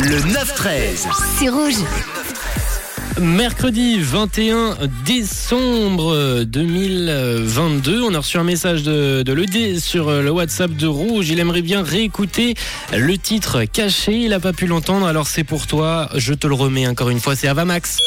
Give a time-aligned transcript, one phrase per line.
[0.00, 1.06] Le 9-13.
[1.38, 1.74] C'est rouge.
[3.20, 10.72] Mercredi 21 décembre 2022, on a reçu un message de, de l'ED sur le WhatsApp
[10.72, 11.28] de Rouge.
[11.30, 12.54] Il aimerait bien réécouter
[12.92, 14.14] le titre caché.
[14.14, 16.08] Il n'a pas pu l'entendre, alors c'est pour toi.
[16.16, 17.36] Je te le remets encore une fois.
[17.36, 17.98] C'est Avamax.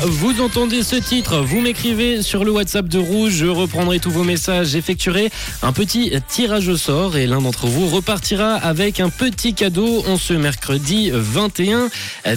[0.00, 4.22] Vous entendez ce titre, vous m'écrivez sur le WhatsApp de Rouge, je reprendrai tous vos
[4.22, 5.28] messages, j'effectuerai
[5.62, 10.16] un petit tirage au sort et l'un d'entre vous repartira avec un petit cadeau en
[10.16, 11.88] ce mercredi 21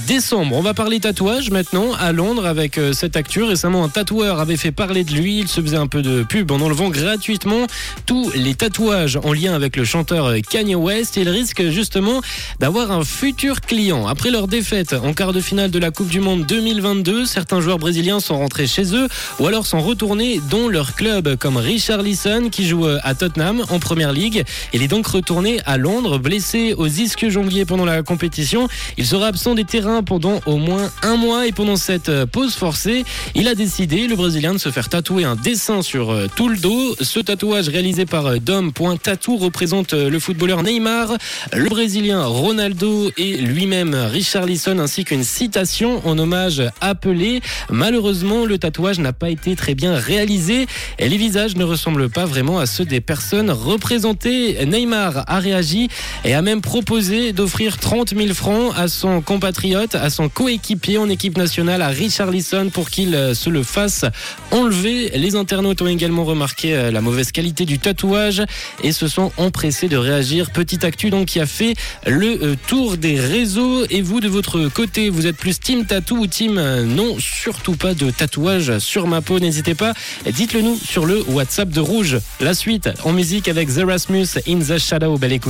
[0.07, 0.55] décembre.
[0.55, 3.43] On va parler tatouage maintenant à Londres avec euh, cette actu.
[3.43, 6.49] Récemment, un tatoueur avait fait parler de lui, il se faisait un peu de pub
[6.49, 7.67] en enlevant gratuitement
[8.07, 11.15] tous les tatouages en lien avec le chanteur Kanye West.
[11.15, 12.21] Il risque justement
[12.59, 14.07] d'avoir un futur client.
[14.07, 17.79] Après leur défaite en quart de finale de la Coupe du Monde 2022, certains joueurs
[17.79, 19.07] brésiliens sont rentrés chez eux
[19.39, 23.79] ou alors sont retournés dans leur club, comme Richard Lisson qui joue à Tottenham en
[23.79, 24.43] première ligue.
[24.73, 28.67] Il est donc retourné à Londres, blessé aux ischios jongliers pendant la compétition.
[28.97, 33.03] Il sera absent des terrains pendant au moins un mois et pendant cette pause forcée,
[33.35, 36.95] il a décidé, le Brésilien, de se faire tatouer un dessin sur tout le dos.
[37.01, 41.13] Ce tatouage réalisé par Dom.tattoo représente le footballeur Neymar,
[41.53, 48.57] le Brésilien Ronaldo et lui-même Richard Lisson ainsi qu'une citation en hommage appelée Malheureusement, le
[48.57, 50.67] tatouage n'a pas été très bien réalisé
[50.99, 54.65] et les visages ne ressemblent pas vraiment à ceux des personnes représentées.
[54.65, 55.89] Neymar a réagi
[56.23, 61.09] et a même proposé d'offrir 30 000 francs à son compatriote, à son coéquipier en
[61.09, 64.05] équipe nationale, à Richard Lisson, pour qu'il se le fasse
[64.51, 65.11] enlever.
[65.15, 68.43] Les internautes ont également remarqué euh, la mauvaise qualité du tatouage
[68.83, 70.51] et se sont empressés de réagir.
[70.51, 71.75] Petite actu donc qui a fait
[72.05, 73.85] le euh, tour des réseaux.
[73.89, 77.75] Et vous, de votre côté, vous êtes plus team tattoo ou team euh, non surtout
[77.75, 79.39] pas de tatouage sur ma peau.
[79.39, 79.93] N'hésitez pas,
[80.25, 82.17] dites-le nous sur le WhatsApp de Rouge.
[82.39, 85.17] La suite en musique avec The Rasmus in the Shadow.
[85.17, 85.49] Belle écoute.